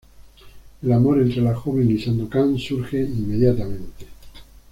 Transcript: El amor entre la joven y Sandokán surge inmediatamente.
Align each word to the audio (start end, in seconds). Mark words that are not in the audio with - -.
El 0.81 0.93
amor 0.93 1.19
entre 1.21 1.43
la 1.43 1.53
joven 1.53 1.91
y 1.91 1.99
Sandokán 1.99 2.57
surge 2.57 3.01
inmediatamente. 3.03 4.07